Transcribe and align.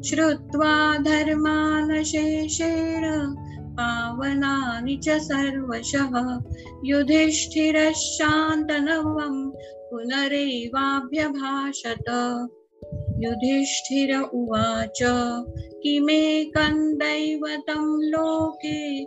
श्रुत्वा 0.05 0.97
धर्मानशेषेण 0.97 3.35
पावनानि 3.73 4.97
च 4.97 5.09
सर्वशः। 5.09 6.39
युधिष्ठिरशान्तनवं 6.85 9.51
पुनरेवाभ्यभाषत। 9.91 12.47
युधिष्ठिर 13.19 14.19
उवाच 14.19 14.99
किमेकं 15.83 16.93
दैवतं 16.93 18.01
लोके 18.01 19.05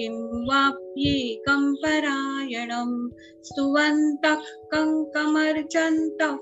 किं 0.00 0.46
वाप्येकं 0.46 1.74
परायणं। 1.74 3.10
स्तुवन्तः 3.42 4.36
कङ्कमर्चन्तः 4.74 6.38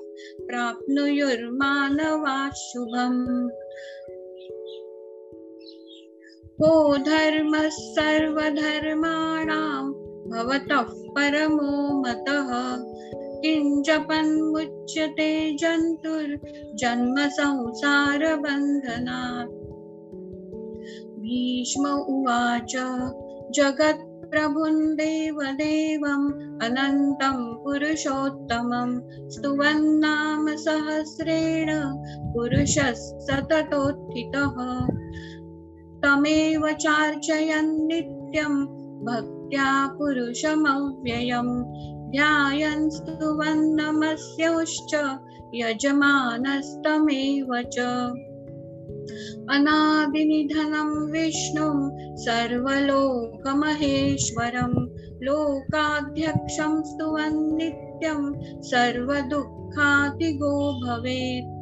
प्राप्नुयुर्मानवाः 0.47 2.51
शुभम् 2.51 3.51
को 6.63 6.97
धर्मः 6.97 7.69
सर्वधर्माणां, 7.69 9.93
भवतः 10.29 10.93
परमो 10.93 12.03
मतः। 12.03 12.85
किञ्जपन्मुच्यते 13.41 15.55
जन्तुर्जन्म 15.55 17.29
संसारबन्धनात् 17.29 19.59
भीष्म 21.21 21.89
उवाच। 21.89 22.77
जगत्प्रभुं 23.57 24.77
देवदेवम् 24.97 26.27
अनन्तं 26.65 27.37
पुरुषोत्तमं 27.65 28.91
स्तुवन्नाम 29.35 30.45
सहस्रेण 30.65 31.71
पुरुषः 32.35 32.93
सततोत्थितः 33.27 34.57
तमेव 36.03 36.63
चार्चयन् 36.85 37.73
नित्यं 37.89 38.55
भक्त्या 39.07 39.71
पुरुषमव्ययं 39.99 41.49
ध्यायन् 42.13 42.91
स्तुवन्नमस्योश्च 42.97 44.93
यजमानस्तमेव 45.55 47.51
च। 47.75 47.77
अनादिनिधनं 49.51 51.13
विष्णुं 51.13 52.17
सर्वलोकमहेश्वरं 52.17 54.73
लोकाध्यक्षं 55.23 56.83
स्तुवन् 56.83 57.57
नित्यं 57.57 58.33
सर्वदुःखातिगो 58.63 60.83
भवेत् 60.83 61.55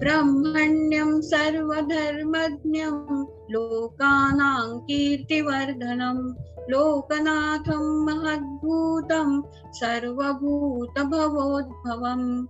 ब्रह्मण्यं 0.00 1.20
सर्वधर्मज्ञं 1.20 3.24
लोकानां 3.50 4.78
कीर्तिवर्धनं 4.78 6.18
लोकनाथं 6.70 8.06
महद्भूतं 8.06 9.42
सर्वभूतभवोद्भवम्। 9.72 12.46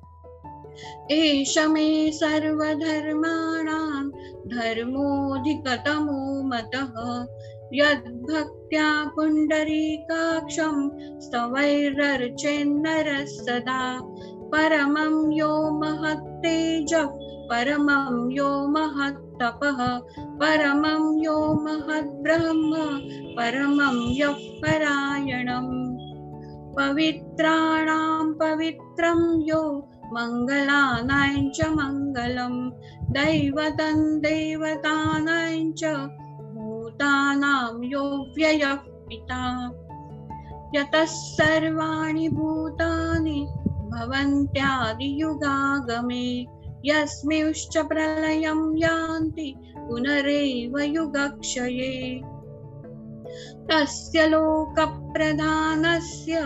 एष 1.10 1.58
मे 1.58 2.12
सर्वधर्माणां 2.12 4.10
धर्मोऽधिकतमो 4.46 6.42
मतः। 6.42 7.26
यद्भक्त्या 7.74 9.08
पुण्डरीकाक्षं 9.08 10.90
स्तवैरर्चेन्नरः 11.20 13.24
सदा। 13.24 14.00
परमं 14.54 15.32
यो 15.32 15.78
महत्तेजः, 15.78 17.08
परमं 17.50 18.30
यो 18.30 18.68
महत्तपः। 18.68 20.00
परमं 20.20 21.24
यो 21.24 21.54
महद्ब्रह्म, 21.54 23.00
परमं 23.36 24.10
यः 24.10 24.32
परायणम्। 24.32 25.92
पवित्राणां 26.76 28.32
पवित्रं 28.32 29.42
यो 29.42 29.91
मङ्गलानां 30.12 31.50
च 31.50 31.62
मङ्गलं 31.62 32.70
दैवतं 33.12 34.18
देवतानां 34.18 35.72
च 35.72 35.84
भूतानां 36.54 37.84
यो 37.84 38.26
व्ययः 38.36 38.74
पिता। 38.74 39.72
यतः 40.74 41.04
सर्वाणि 41.04 42.28
भूतानि 42.28 43.48
भवन्त्यादियुगागमे, 43.92 46.46
यस्मिंश्च 46.84 47.78
प्रलयं 47.78 48.76
यान्ति 48.76 49.56
पुनरेव 49.78 50.78
युगक्षये। 50.78 52.22
तस्य 53.70 54.26
लोकप्रधानस्य 54.26 56.40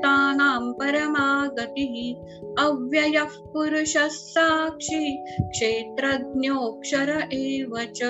मुक्तानां 0.00 0.72
परमागतिः। 0.72 2.64
अव्ययः 2.64 3.24
पुरुषः 3.24 4.08
साक्षी, 4.08 5.24
क्षेत्रज्ञोऽक्षर 5.40 7.28
एव 7.32 7.88
च। 7.96 8.00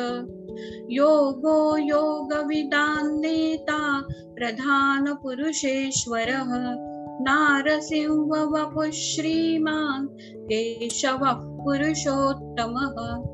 योगो 0.90 1.76
योगविदान्नेता, 1.76 4.06
प्रधानपुरुषेश्वरः। 4.10 6.76
नारसिंहवपुः 7.20 8.90
श्रीमान् 8.90 10.08
केशवः 10.44 11.34
पुरुषोत्तमः। 11.34 13.31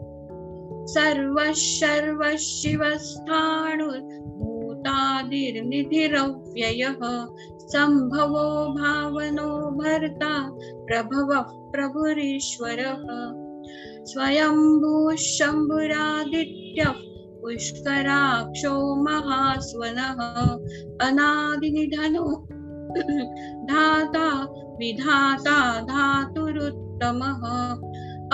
सर्वशिवस्ताणुर्भूतादिर्निधिरव्ययः 4.86 7.26
सम्भवो 7.60 8.72
भावनो 8.72 9.70
भर्ता 9.70 10.58
प्रभवः 10.60 11.42
प्रभुरीश्वरः। 11.42 13.04
स्वयम्भूः 14.04 15.14
शम्भुरादित्यः 15.14 16.94
पुष्कराक्षो 17.42 19.02
महास्वनः। 19.02 20.58
अनादिनिधनो 21.08 22.48
धाता 23.64 24.46
विधाता 24.76 25.80
धातुरुत्तमः। 25.80 27.42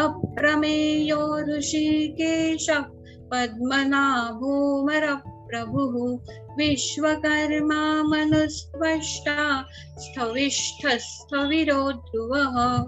अप्रमेयो 0.05 1.59
ऋषिकेश 1.59 2.71
पद्मनाभोमरप्रभुः 5.53 6.57
विश्वकर्मा 6.57 8.03
मनुस्त्वष्टा 8.03 9.67
स्थविष्ठस्थविरो 9.99 11.93
ध्रुवः 11.93 12.85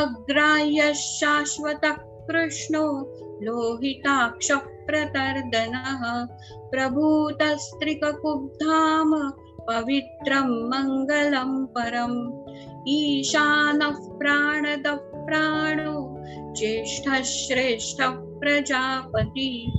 अग्राह्यः 0.00 0.92
शाश्वतः 0.92 1.96
कृष्णो 2.00 3.14
लोहिताक्षः 3.42 4.56
प्रतर्दनः 4.56 6.28
प्रभूतस्त्रिककुब्धाम, 6.70 9.32
पवित्रं 9.70 10.42
मङ्गलं 10.42 11.66
परम्। 11.66 12.44
ईशानः 12.88 14.18
प्राणदः 14.18 14.94
प्राणो 14.94 16.22
ज्येष्ठः 16.52 17.22
श्रेष्ठः 17.22 18.08
प्रजापति 18.08 19.72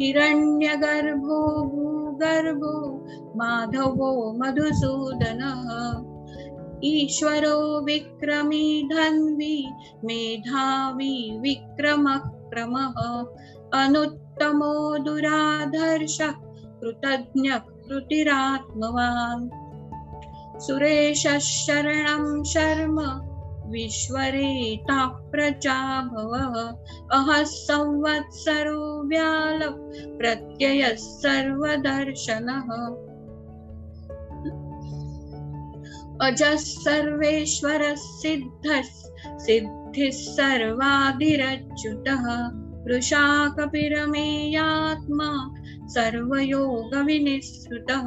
हिरण्यगर्भो, 0.00 1.62
भूगर्भो, 1.62 3.06
माधवो, 3.36 4.32
मधुसूदनः। 4.32 6.04
ईश्वरो, 6.84 7.84
विक्रमी 7.84 8.88
धन्वी 8.92 9.68
मेधावी, 10.04 11.38
विक्रमक्रमः। 11.40 13.24
अनुत्तमो, 13.82 14.98
दुराधर्षः, 14.98 16.32
कृतज्ञ, 16.82 17.50
कृतिरात्मवान्। 17.50 19.48
सुरेशः 20.60 21.38
शरणं 21.38 22.44
शर्म 22.44 23.29
विश्वरेता 23.70 25.06
भवः। 26.02 26.74
अहः 27.18 27.42
संवत्सरो 27.42 29.08
व्याल, 29.08 29.60
प्रत्ययः 30.18 30.94
सर्वदर्शनः। 30.94 32.70
अजः 36.26 36.56
सर्वेश्वरः 36.56 37.94
सिद्धः, 37.94 38.82
सिद्धिः 39.38 40.10
सर्वादिरच्युतः। 40.10 42.50
वृषा 42.84 43.48
कपिरमेयात्मा 43.48 45.54
सर्वयोगविनिःसृतः। 45.88 48.06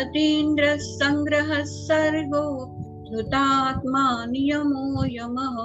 अतीन्द्रः 0.03 0.77
सङ्ग्रहः 0.77 1.63
सर्गो 1.65 2.45
धृतात्मा 3.09 4.05
नियमो 4.27 5.05
यमः। 5.17 5.59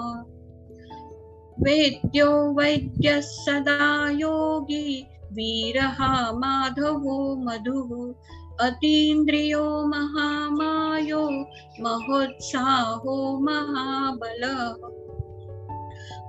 वेद्यो 1.59 2.53
वैद्यः 2.53 3.19
सदा 3.19 4.09
योगी। 4.09 5.07
वीरः, 5.33 6.31
माधवो, 6.31 7.35
मधुः। 7.35 8.67
अतीन्द्रियो 8.67 9.87
महामायो, 9.87 11.45
महोत्साहो 11.79 13.39
महाबलः। 13.39 14.75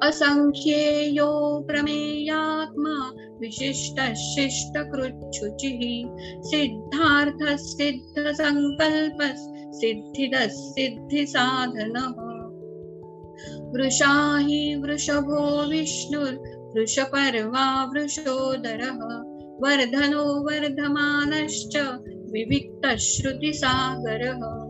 असङ्ख्येयो 0.09 1.65
प्रमेयात्मा 1.69 3.13
सिद्धार्थः 6.43 7.57
सिद्धसङ्कल्पः, 7.57 9.73
सिद्धिदः 9.73 10.49
सिद्धिसाधनः। 10.49 12.32
वृषा 13.75 14.39
हि 14.39 14.81
वृषभो 14.85 15.69
विष्णुर्वृषपर्वा 15.69 17.85
वृषोदरः। 17.85 19.33
वर्धनो 19.63 20.43
वर्धमानश्च 20.43 21.99
विविक्तश्रुतिसागरः। 22.33 24.69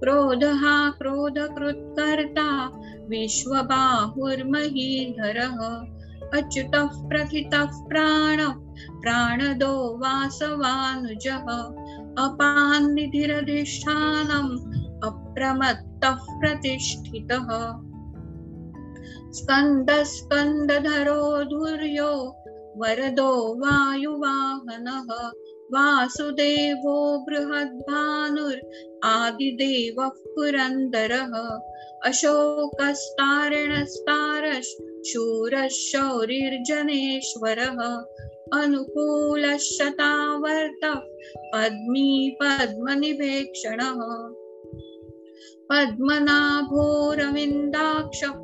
क्रोधः 0.00 0.90
क्रोधकृत्कर्ता 0.90 2.68
विश्वबाहुर्महीधरः। 3.08 5.86
अच्युतः 6.38 6.88
प्रथितः 6.94 7.64
प्राण 7.64 8.52
प्राणदो 8.90 9.98
वासवानुजः। 9.98 11.46
अपान्निधिरधिष्ठानम् 12.24 14.58
अप्रमत्तः 15.04 16.40
प्रतिष्ठितः। 16.40 17.72
स्कन्दस्कन्दधरो 19.32 21.44
धुर्यो 21.44 22.36
वरदो 22.76 23.58
वायुवाहनः। 23.58 25.30
वासुदेवो 25.74 27.18
बृहद्भानुर् 27.18 28.60
आदिदेवः 29.04 30.08
पुरन्दरः। 30.08 31.60
अशोकस्तारिणस्तारः 32.04 34.60
शूरः 35.10 35.68
शौरिर्जनेश्वरः 35.68 37.78
अनुकूलः 38.58 39.56
शतावर्तः 39.56 41.00
पद्मी 41.54 42.36
पद्मनिभेक्षणः 42.42 44.00
पद्मनाभोरविन्दाक्षः। 45.70 48.34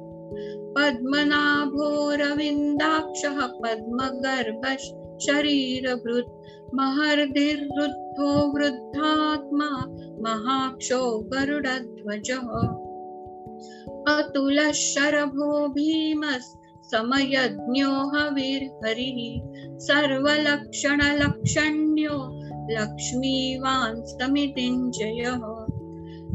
पद्मनाभोरविन्दाक्षः 0.77 3.39
पद्मगर्भः 3.63 4.83
शरीरभृत् 6.75 6.77
महर्धिर्वृद्धो 6.77 8.53
वृद्धात्मा, 8.53 9.87
महाक्षो 10.21 11.19
गरुडध्वजः। 11.19 12.47
अतुलः 14.15 14.73
शरभो 14.73 15.69
भीमस् 15.69 16.57
समयज्ञो 16.91 17.89
हविर्हरिः 17.89 19.41
सर्वलक्षणलक्षण्यो 19.79 22.37
लक्ष्मीवान् 22.71 24.03
समितिञ्जयः 24.03 25.41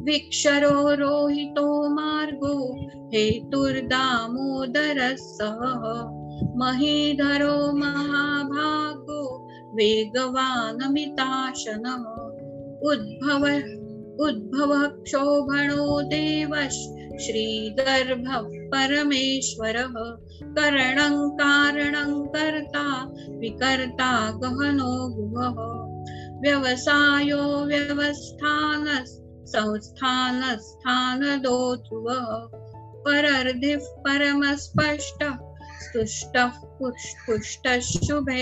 विक्षरो 0.03 0.93
रोहितो 0.93 1.89
मार्गो 1.89 2.81
हेतुर्दामोदरः 3.13 5.15
सः 5.15 6.03
महीधरो 6.55 7.71
महाभागो 7.71 9.44
वेगवानमिताशनः 9.75 12.03
उद्भव 12.89 13.43
उद्भवः 14.23 14.87
क्षोभणो 14.87 16.01
देवः 16.01 17.17
श्रीगर्भः 17.17 18.69
परमेश्वरः। 18.69 20.17
करणं 20.43 21.29
कारणं 21.29 22.27
कर्ता। 22.27 23.13
विकर्ता 23.29 24.31
गहनो 24.31 25.07
गुहः। 25.07 25.85
व्यवसायो 26.39 27.65
व्यवस्थानस् 27.65 29.49
संस्थानस्थानदो 29.49 31.75
ध्रुवः 31.75 32.47
परर्धिः 33.07 33.77
परमस्पष्टः। 33.77 35.44
स्तुष्टः 35.85 36.51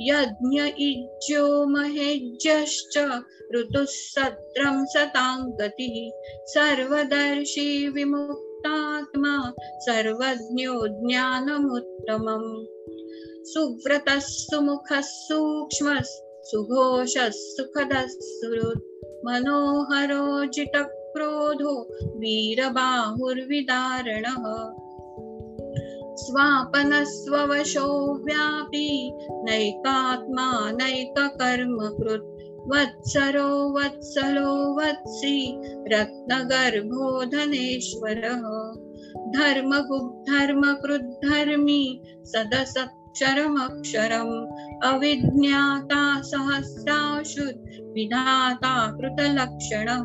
यज्ञ 0.00 0.84
इज्यो 0.84 1.66
महेज्यश्च 1.66 3.22
ऋतुः 3.56 3.84
सत्रं 3.84 4.84
सतां 4.84 5.50
गतिः। 5.50 6.10
सर्वदर्शी 6.46 7.88
विमुक्तात्मा, 7.88 9.52
सर्वज्ञो 9.60 11.08
ज्ञानमुत्तमम्। 11.08 12.66
सुव्रतः 13.50 14.18
सुमुखः 14.28 15.00
सूक्ष्मः 15.10 16.00
सुघोषः 16.50 17.28
सुखदः 17.36 18.06
सुहृत् 18.08 18.84
मनोहरो 19.26 20.24
जितक्रोधो 20.54 21.74
वीरबाहुर्विदारणः 22.20 23.64
स्वापनस्ववशो 26.22 27.88
व्यापी 28.24 28.88
नैकात्मा 29.48 30.48
नैककर्मकृत् 30.80 32.26
वत्सरो 32.70 33.50
वत्सलो 33.76 34.52
वत्सी 34.78 35.36
रत्नगर्भो 35.92 37.06
धनेश्वरः 37.34 38.42
धर्मकृद्धर्मी 40.28 41.82
सदसक्षरमक्षरम् 43.18 44.46
अविज्ञाता 44.84 46.22
सहस्राशुत् 46.22 47.80
विधाता 47.80 48.92
कृतलक्षणः। 48.92 50.04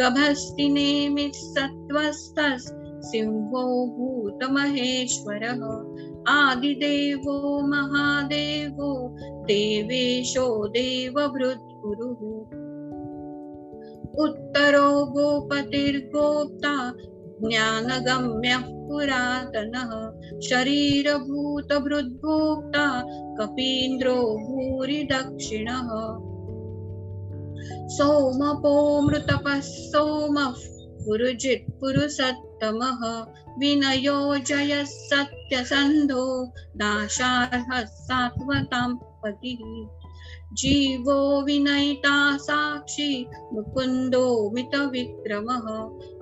गभस्तिनेमिः 0.00 1.30
सत्त्वस्तस् 1.34 2.72
सिंहो 3.06 3.86
भूतमहेश्वरः। 3.86 5.60
आदिदेवो 6.32 7.66
महादेवो, 7.66 9.08
देवेशो 9.44 10.68
देवभृद्गुरुः। 10.68 12.48
उत्तरो 14.24 15.06
गोपतिर्गोप्ता 15.06 16.92
ज्ञानगम्यः 17.44 18.58
पुरातनः, 18.58 20.20
शरीरभूतभृद्भोक्ता 20.40 23.06
कपीन्द्रो 23.40 24.14
भूरि 24.14 25.08
दक्षिणः 25.12 25.88
सोमपोमृतपः 27.88 29.60
सोमः 29.60 30.54
पुरुजित् 31.06 31.80
पुरुषत्तमः, 31.80 33.26
विनयो 33.58 34.38
जयः 34.38 34.84
सत्यसन्धो, 34.84 36.52
दाशार्हः 36.76 37.84
सात्वतां 37.84 38.94
पतिः। 38.94 40.07
जीवो 40.52 41.42
विनयिता 41.42 42.36
साक्षी 42.36 43.26
मुकुन्दो 43.52 44.50
मितविक्रमः। 44.50 45.66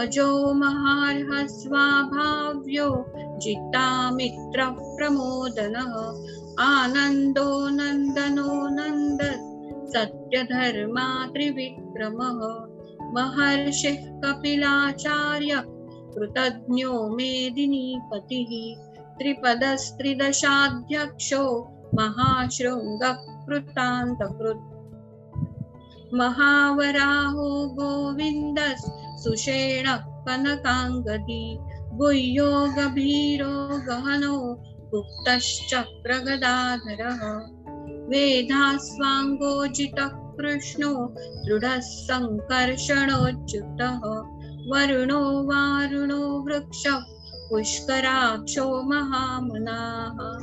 अजो 0.01 0.53
महार्ह 0.53 1.47
स्वाभाव्यो 1.47 3.05
जितामित्रः 3.17 4.75
प्रमोदनः 4.79 5.93
आनन्दो 6.63 7.69
नन्दनो 7.69 8.67
नन्द 8.67 9.21
सत्यधर्मा 9.95 11.25
त्रिविक्रमः। 11.25 12.39
महर्षिः 13.13 13.97
कपिलाचार्य 13.97 15.72
कृतज्ञो 16.13 16.93
मेदिनीपतिः 17.17 18.51
त्रिपदस्त्रिदशाध्यक्षो 19.19 21.43
महाशृङ्गः 21.99 23.17
कृतान्तकृत् 23.47 24.69
महावराहो 26.19 27.47
गोविन्दस् 27.77 28.85
सुषेणः 29.23 30.01
कनकाङ्गदी 30.27 31.45
गुह्यो 31.99 32.51
गभीरो 32.77 33.55
गहनो 33.87 34.35
गुप्तश्चक्रगदाधरः। 34.93 37.21
वेदास्वाङ्गोजितः 38.11 40.11
कृष्णो 40.37 40.91
दृढः 41.45 41.75
सङ्कर्षणोच्युतः 42.07 44.01
वरुणो 44.67 45.43
वारुणो 45.43 46.41
वृक्षः, 46.41 46.99
पुष्कराक्षो 47.49 48.81
महामनाः। 48.81 50.37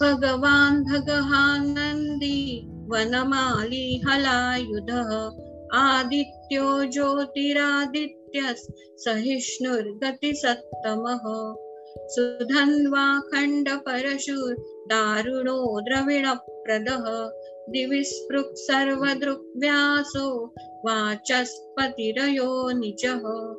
भगवान् 0.00 0.84
भगहानन्दी, 0.84 2.66
वनमाली 2.66 4.02
हलायुधः, 4.08 5.30
आदित्यो 5.78 6.84
ज्योतिरादित्यः 6.84 8.54
सहिष्णुर्गतिसत्तमः 8.96 11.54
सुधन्वा 11.98 13.20
खण्डपरशुर्दारुणो 13.20 15.80
द्रविणप्रदः। 15.80 17.30
दिवि 17.70 18.04
स्पृक् 18.04 18.54
सर्वदृग्व्यासो 18.54 20.54
वाचस्पतिरयो 20.84 22.70
निजः। 22.70 23.54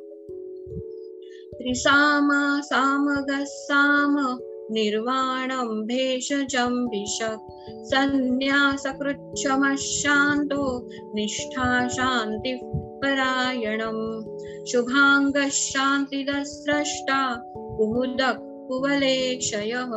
त्रिसामा, 1.58 2.60
सामगः, 2.60 3.44
साम, 3.44 4.38
निर्वाणं, 4.70 5.82
भेषजं 5.82 6.86
विशक् 6.86 7.48
सन्न्यासकृच्छमः, 7.70 9.76
शान्तो, 9.76 10.90
निष्ठा, 11.14 11.88
शान्तिः, 11.88 12.58
परायणम्। 12.64 14.38
शुभाङ्गः 14.66 15.48
शान्तिदस्रष्टा 15.48 17.52
कुमुदः 17.54 18.68
कुवलेशयः 18.68 19.90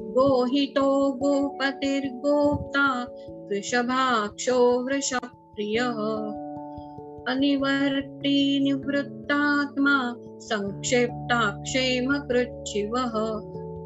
गोहितो, 0.00 1.12
गोपतिर्गोप्ता 1.12 3.04
वृषभाक्षो 3.50 4.58
वृषप्रियः 4.84 5.98
अनिवर्ती 7.34 8.60
निवृत्तात्मा 8.60 10.14
संक्षेप्ताक्षेमकृच्छिवः। 10.38 13.16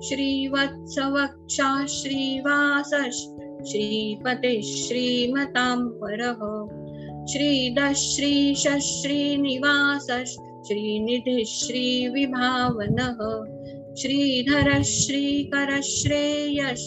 श्रीवत्सवक्षा 0.09 1.87
श्रीवासश् 1.87 3.23
श्रीपतिः 3.71 4.61
श्रीमतां 4.61 5.81
परः 5.81 6.45
श्रीदश्रीश 7.33 8.69
श्रीनिवासश् 8.69 10.37
श्रीनिधिः 10.69 11.45
श्रीविभावनः 11.45 13.19
श्रेयस् 15.83 16.87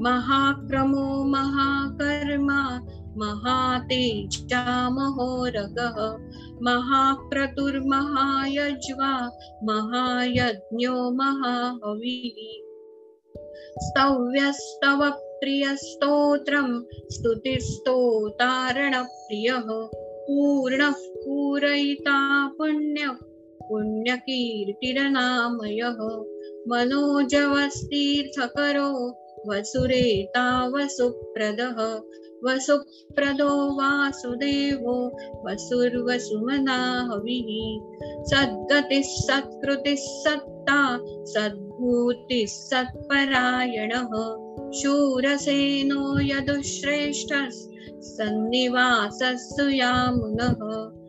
महाक्रमो 0.00 1.24
महाकर्मा 1.24 2.80
महातेजा 3.16 4.90
महोरगः 4.90 6.18
महाक्रतुर्महायज्वा 6.62 9.30
महायज्ञो 9.64 11.10
महाहविः। 11.10 12.68
स्तव्यस्तव 13.78 15.12
प्रियस्तोत्रं 15.16 16.84
स्तुतिस्तोतारणप्रियः। 17.10 19.88
पूर्णः 20.28 20.90
पूरयिता 20.90 22.46
पुण्यः 22.46 23.16
पुण्यकीर्तिरनामयः। 23.62 26.24
मनोजवस्तीर्थकरो 26.68 29.21
वसुरेता 29.48 30.68
वसुप्रदः। 30.68 32.00
वसुप्रदो 32.44 33.74
वासुदेवो, 33.74 35.16
वसुर्वसुमना 35.46 37.08
हविः। 37.12 37.78
सद्गतिः 38.24 39.02
सत्कृतिः 39.04 39.96
सत्ता, 39.98 40.98
सद्भूतिः 41.04 42.46
सत्परायणः। 42.46 44.08
शूरसेनो 44.72 46.20
यदुश्रेष्ठः 46.20 47.48
सन्निवासस्तु 48.00 49.68
यामुनः। 49.68 51.02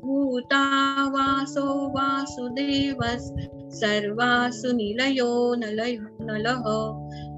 भूतावासो 0.00 1.88
वासुदेवस्, 1.88 3.32
सर्वासु 3.76 4.72
निलयो 4.72 5.54
नलः। 5.54 6.64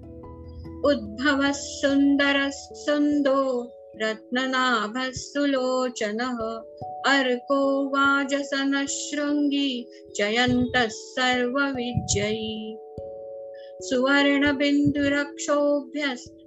उद्भवः 0.89 1.51
सुन्दरः 1.51 2.49
सुन्दो 2.53 3.71
रत्ननाभः 4.01 5.11
सुलोचनः 5.11 6.63
अर्को 7.13 7.89
वाजसनः 7.89 8.85
शृङ्गी 8.85 9.87
जयन्तः 10.15 10.87
सर्वविजयी। 10.87 12.77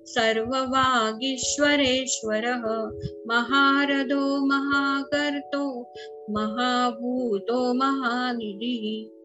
सर्ववागीश्वरेश्वरः, 0.07 2.91
महारथो, 3.27 4.47
महाकर्तो, 4.47 5.93
महाभूतो, 6.31 7.75
महानिधिः। 7.75 9.17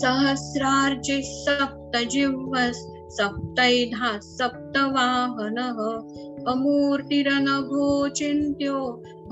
सहस्रार्चिः 0.00 1.30
सप्तजिह्वस् 1.44 2.82
सप्तैधा 3.16 4.10
सप्तवाहनः 4.22 5.78
अमूर्तिरनघोचिन्त्यो 6.52 8.78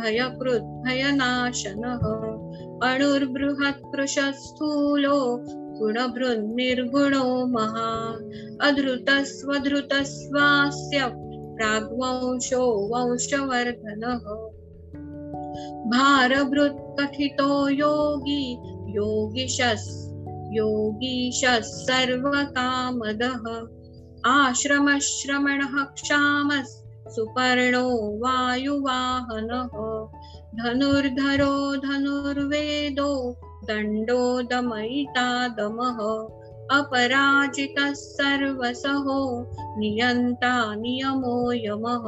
भयकृद्भयनाशनः 0.01 2.05
अणुर्बृहत्कृशस्थूलो 2.89 5.17
गुणभृन्निर्गुणो 5.79 7.25
महान् 7.47 8.29
अधृतस्वधृतस्वास्य 8.61 10.99
प्राग्वंशो 11.57 12.63
वंशवर्धनः। 12.93 14.25
भारभृत् 15.95 16.81
कथितो 17.01 17.51
योगी 17.69 18.45
योगिशस् 18.97 19.91
योगीशः 20.57 21.61
सर्वकामदः। 21.61 23.45
आश्रमश्रमणः 24.31 25.85
क्षामस् 25.85 26.83
सुपर्णो 27.15 28.19
वायुवाहनः। 28.19 29.73
धनुर्धरो 30.63 31.77
धनुर्वेदो 31.77 33.37
दण्डो 33.65 34.43
दमयिता 34.43 35.49
दमः 35.49 36.29
अपराजितः 36.79 37.93
सर्वसहो 37.93 39.51
नियन्ता 39.79 40.75
नियमो 40.75 41.53
यमः। 41.53 42.05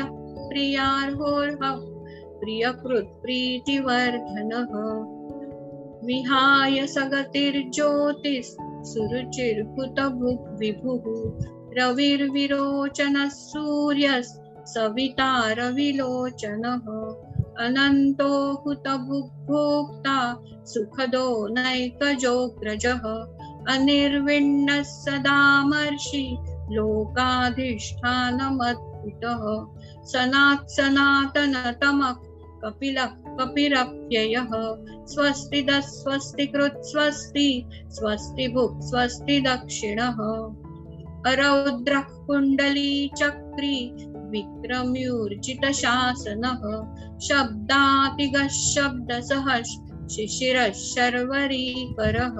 प्रियार्होर्हः 0.48 1.76
प्रियकृत्प्रीतिवर्धनः। 2.40 3.66
विहाय 6.06 6.86
सगतिर्ज्योतिस् 6.86 8.56
सुरुचिर्भुतभुक् 8.88 10.60
विभुः 10.60 11.04
रविर्विरोचनः 11.78 13.28
सूर्यस् 13.28 14.38
सविता 14.66 15.52
रविलोचनः। 15.52 16.86
अनन्तो 17.66 18.62
हुतभुग्भोक्ता 18.66 20.38
सुखदो 20.66 21.48
नैकजोग्रजः। 21.48 23.02
अनिर्विण्णः 23.74 24.82
सदामर्षि 24.82 26.38
लोकाधिष्ठानमद्भुतः 26.70 27.80
सनात् 30.04 30.70
सनातनतमः 30.70 32.14
कपिलः 32.64 33.06
कपिरप्ययः 33.06 34.48
स्वस्ति 35.06 35.62
दस्वस्ति 35.62 36.46
कृत् 36.46 36.82
स्वस्ति 36.82 37.68
स्वस्ति 37.90 38.48
भुक् 38.48 38.82
स्वस्ति 38.82 39.40
दक्षिणः। 39.40 40.16
अरौद्रः 41.32 42.00
कुण्डली 42.00 43.10
चक्री, 43.18 43.92
विक्रम्यूर्जितशासनः। 44.04 45.30
शब्दातिगः 47.20 48.48
शब्दसहः 48.48 49.62
शिशिरः 50.08 50.70
शर्वरीकरः। 50.70 52.36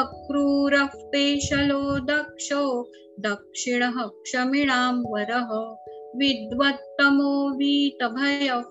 अक्रूरः 0.00 0.86
पेशलो 0.86 1.98
दक्षो 1.98 2.92
दक्षिणः 3.20 4.06
क्षमिणां 4.06 5.02
वरः 5.06 5.76
विद्वत्तमो 6.16 7.50
वीतभयः 7.50 8.62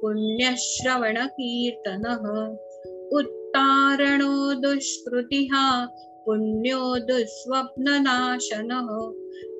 पुण्यश्रवणकीर्तनः। 0.00 2.24
उत्तारणो 3.18 4.54
दुष्कृतिः, 4.54 5.86
पुण्यो 6.26 6.98
दुःस्वप्ननाशनः। 6.98 9.12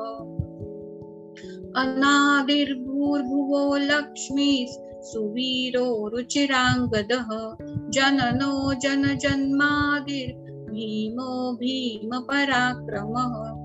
अनादिर्भूर्भुवो 1.81 3.75
लक्ष्मी, 3.75 4.67
सुवीरो, 5.01 6.07
रुचिराङ्गदः, 6.07 7.55
जननो 7.89 8.73
जनजन्मादिर्भीमो 8.73 11.55
भीमपराक्रमः। 11.55 13.63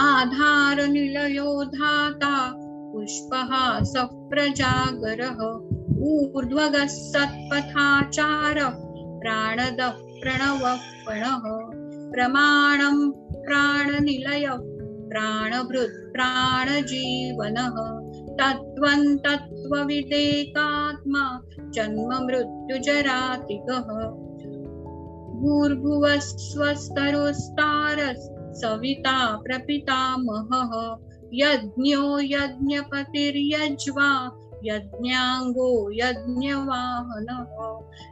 आधारनिलयो 0.00 1.64
धाता 1.64 2.58
पुष्पः 2.92 3.84
सप्रजागरः, 3.84 5.38
ऊर्ध्वगः 6.02 6.86
सत्पथाचारः। 6.86 8.81
प्राणदः 9.22 9.94
प्रणवः 10.22 10.76
पणः 11.06 11.44
प्रमाणं 12.12 12.96
प्राणनिलयः 13.46 14.60
प्राणभृत् 15.12 15.96
प्राणजीवनः 16.12 17.76
तत्त्वं 18.40 19.02
तत्त्वविदेकात्मा 19.16 21.24
जन्म 21.74 22.10
मृत्युजरातिकः 22.26 23.88
भूर्भुवस्वस्तरोस्तारस् 25.40 28.28
सविता 28.60 29.16
प्रपितामहः। 29.36 30.72
यज्ञो 31.34 32.18
यज्ञपतिर्यज्वा 32.20 34.08
यज्ञाङ्गो, 34.64 35.90
यज्ञवाहनः 35.92 37.52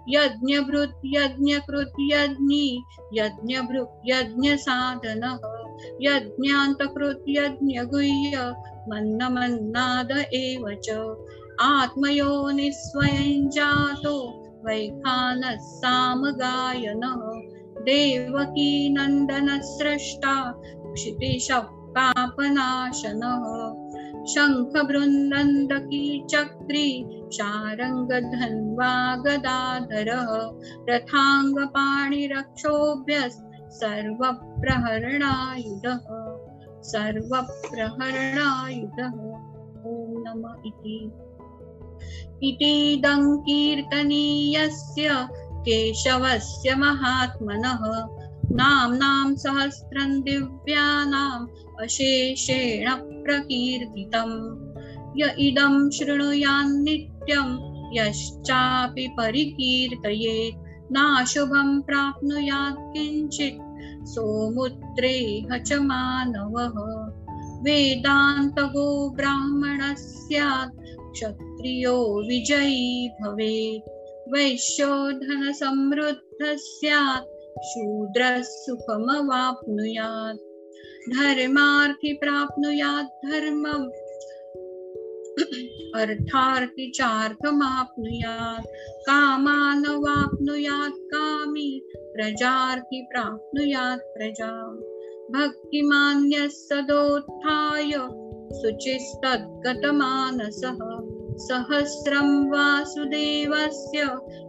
यज्ञभृत् 0.09 1.07
यज्ञकृत्, 1.07 1.95
यज्ञी 2.01 2.85
यज्ञभृत् 3.15 4.03
यज्ञसाधनः, 4.07 5.39
यज्ञान्तकृत्, 6.01 7.25
यज्ञगुह्य 7.29 8.55
मन्नमन्नाद 8.89 10.11
एव 10.35 10.81
च। 10.85 10.91
आत्मयोनिस्वयं 11.63 13.49
जातो 13.49 14.47
वैखानः 14.65 15.57
सामगायनः 15.57 17.51
देवकी 17.85 18.91
नन्दनस्रष्टा, 18.91 20.53
क्षितिशः 20.93 21.61
पापनाशनः। 21.99 23.80
शङ्खबृन्दन्दकी 24.27 26.27
चक्री 26.31 27.07
शारङ्गधन्वा 27.33 29.17
गदाधरः 29.17 30.51
सर्वप्रहरणायुधः 33.71 36.05
सर्वप्रहरणायुधः। 36.83 39.11
ॐ 39.91 40.25
नम 40.27 40.63
इति। 40.67 41.13
इतीदं 42.49 43.39
कीर्तनीयस्य 43.39 45.29
केशवस्य 45.61 46.75
महात्मनः, 46.75 48.09
नाम्नां 48.53 49.37
सहस्रं 49.37 50.21
दिव्यानाम् 50.21 51.49
अशेषेण 51.81 53.10
प्रकीर्तितम्। 53.25 54.71
य 55.17 55.35
इदं 55.39 55.91
शृणुयान्नित्यं 55.91 57.71
यश्चापि 57.93 59.09
परिकीर्तयेत् 59.19 60.93
नाशुभं 60.93 61.81
प्राप्नुयात् 61.81 62.81
किञ्चित्, 62.81 64.09
सोमुद्रेह 64.09 65.59
च 65.59 65.73
मानवः। 65.73 67.13
वेदान्तगो 67.63 69.11
ब्राह्मणः 69.11 69.95
स्यात् 69.95 71.13
क्षत्रियो 71.13 72.29
विजयी 72.29 73.09
भवेत्। 73.09 73.91
वैश्यो 74.33 75.13
धनसमृद्धः 75.13 76.57
स्यात् 76.57 77.65
शूद्रः 77.65 78.43
सुखमवाप्नुयात्। 78.43 80.50
धर्मार्थी 81.09 82.13
प्राप्नुयात् 82.13 83.27
धर्मम् 83.27 83.87
अर्थार्थी 86.01 86.91
चार्थमाप्नुयात्, 86.91 88.67
कामानवाप्नुयात् 89.01 90.99
कामी, 90.99 91.83
प्रजार्थी 91.95 93.03
प्राप्नुयात् 93.03 94.19
प्रजाम् 94.19 94.79
भक्तिमान्यः 95.35 96.49
सदोत्थाय, 96.49 97.91
शुचिस्तद्गतमानसः, 98.61 99.61
सहस्रं 101.37 102.51
वासुदेवस्य 102.51 104.05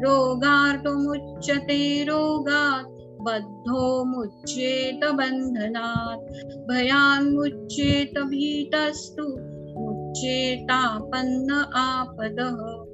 रोगार्तुमुच्यते 0.00 2.04
रोगात् 2.04 2.89
बद्धो 3.20 4.04
मुच्येत 4.04 5.04
बन्धनात् 5.04 6.68
भयान्मुच्येत 6.68 8.18
भीतस्तु 8.18 9.22
मुच्येतापन्न 9.80 11.64
आपदः। 11.74 12.84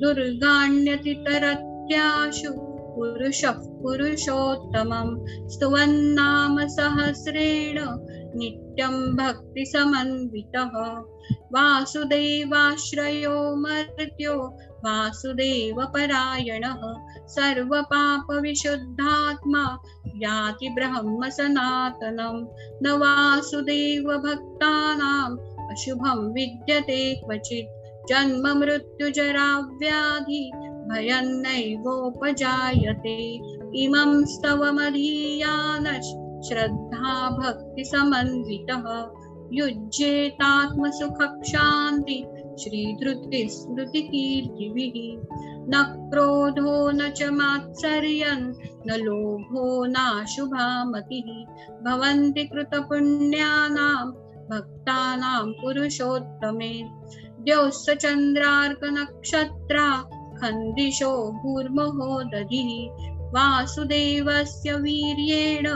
दुर्गाण्यतितरत्याशु। 0.00 2.74
पुरुषः 2.94 3.50
पुरुषोत्तमं। 3.50 5.24
स्तुवन्नाम 5.48 6.66
सहस्रेण। 6.66 7.78
नित्यं 8.38 9.16
भक्तिसमन्वितः। 9.16 11.02
वासुदेवाश्रयो 11.52 13.56
मर्त्यो। 13.56 14.58
वासुदेवपरायणः। 14.84 16.80
सर्वपापविशुद्धात्मा, 17.28 19.78
याति 20.16 20.68
ब्रह्म 20.68 21.28
सनातनं 21.28 22.46
न 22.82 22.90
वासुदेव 22.90 24.02
भक्तानाम्, 24.02 25.70
अशुभं 25.70 26.32
विद्यते 26.32 27.14
क्वचित्। 27.14 27.84
जन्म 28.08 28.58
मृत्युजरा 28.58 29.58
व्याधि 29.58 30.52
भयन्नैवोपजायते 30.92 33.40
इमं 33.82 34.24
स्तवमधीयानश् 34.24 36.48
श्रद्धा 36.48 37.30
भक्ति 37.30 37.64
भक्तिसमन्वितः 37.64 39.06
युज्येतात्मसुखक्षान्ति 39.52 42.26
श्रीधृतिस्मृतिकीर्तिभिः। 42.60 45.20
न 45.68 46.08
क्रोधो 46.12 46.90
न 46.90 47.10
च 47.10 47.22
मात्सर्यन् 47.22 48.54
न 48.86 48.94
लोभो 48.94 49.86
नाशुभा 49.86 50.84
मतिः 50.84 51.44
भवन्ति 51.84 52.44
कृतपुण्यानां, 52.44 54.12
भक्तानां 54.50 55.52
पुरुषोत्तमे। 55.52 56.84
द्यौश्च 57.40 57.90
चन्द्रार्कनक्षत्रा, 57.90 60.04
खन्दिशो 60.40 61.32
भूर्महो 61.32 62.22
दधिः 62.22 63.30
वासुदेवस्य 63.30 64.72
वीर्येण 64.72 65.68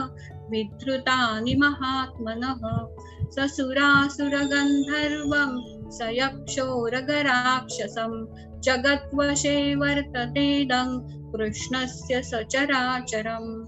विधृतानि 0.51 1.55
महात्मनः। 1.55 2.87
ससुरासुरगन्धर्वं 3.31 5.78
स 5.91 5.99
यक्षोरगराक्षसं 6.03 8.27
जगद्वशे 8.61 9.75
वर्ततेदं 9.75 11.19
कृष्णस्य 11.33 12.23
सचराचरम्। 12.23 13.67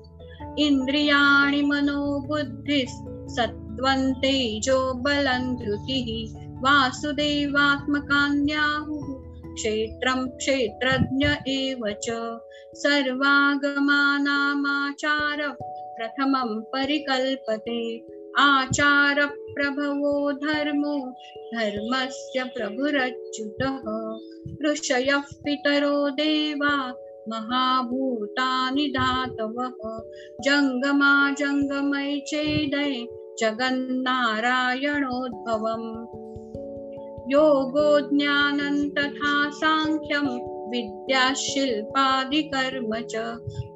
इन्द्रियाणि 0.59 1.63
मनोबुद्धिः 1.63 4.13
तेजो 4.13 4.95
बलं 4.95 5.57
धृतिः। 5.57 6.41
वासुदेवात्मकान्याहुः 6.59 9.55
क्षेत्रं 9.55 10.29
क्षेत्रज्ञ 10.29 11.29
एव 11.49 11.89
च। 11.89 12.39
सर्वागमानामाचार 12.75 15.57
प्रथमं 15.99 16.61
परिकल्पते। 16.61 18.20
आचारप्रभवो 18.39 20.33
धर्मो, 20.33 21.15
धर्मस्य 21.55 22.45
प्रभुरच्युतः। 22.45 24.19
ऋषयः 24.71 25.17
पितरो 25.17 26.11
देवा, 26.11 26.95
महाभूतानि 27.29 28.87
धातवः 28.87 30.01
जङ्गमा 30.41 31.31
जङ्गमय 31.31 32.23
चेदय 32.27 33.07
जगन्नारायणोद्भवम्। 33.39 36.07
योगो 37.33 38.01
ज्ञानं 38.01 38.91
तथा 38.91 39.51
साङ्ख्यं, 39.51 40.27
विद्याशिल्पादिकर्म 40.71 43.01
च। 43.01 43.17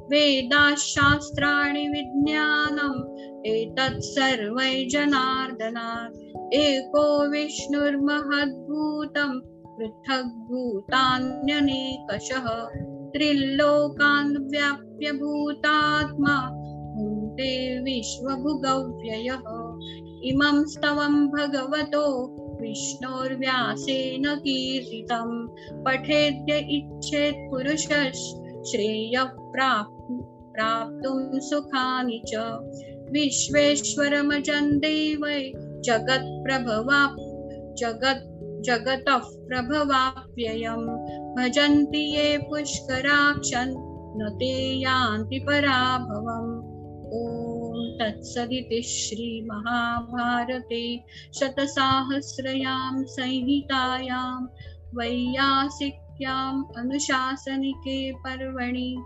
वेदाशास्त्राणि 0.05 1.89
विज्ञानम्, 1.89 3.47
एतत् 3.47 4.01
सर्वै 4.01 4.85
जनार्दनात्। 4.85 6.55
एको 6.55 7.31
विष्णुर्महद्भूतं 7.31 9.41
पृथग्भूतान्यनेकशः। 9.79 12.69
त्रिलोकान् 13.15 14.37
व्याप्य 14.37 15.13
भूतात्मा, 15.13 16.51
भूते 16.97 17.81
विश्वभुगव्ययः। 17.81 19.79
इमं 20.25 20.65
स्तवं 20.65 21.27
भगवतो, 21.27 22.37
विष्णोर्व्यासेन 22.61 24.37
कीर्तितं 24.37 25.49
पठेद्य 25.85 26.59
इच्छेत् 26.59 27.51
पुरुषः 27.51 28.44
श्रेयः 28.71 29.25
प्राप्तुं 29.25 31.41
सुखानि 31.41 32.23
च। 32.29 32.35
विश्वेश्वरमजन् 33.13 34.79
देवै 34.79 35.53
जगत्प्रभवा 35.85 37.17
जगत् 37.75 38.63
जगतः 38.63 39.19
प्रभवाप्ययं। 39.19 41.35
भजन्ति 41.35 41.99
ये 41.99 42.39
पुष्कराक्षन्, 42.39 43.75
न 44.17 44.31
ते 44.35 44.81
यान्ति 44.81 45.39
पराभवम्। 45.39 46.75
ॐ 47.15 47.97
तत्सदिति 48.01 48.83
श्रीमहाभारते। 48.83 51.05
शतसाहस्रयां 51.35 53.05
संहितायां 53.05 54.47
अनुशासनिके 56.77 58.13
पर्वणि 58.13 59.03